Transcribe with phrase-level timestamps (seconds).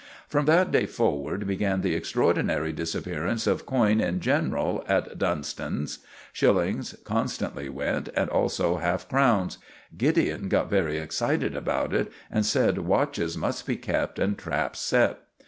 [0.27, 5.99] From that day forward began the extraordinary disappearance of coin in general at Dunston's.
[6.33, 9.59] Shillings constantly went, and also half crowns.
[9.95, 15.19] Gideon got very excited about it, and said watches must be kept and traps set.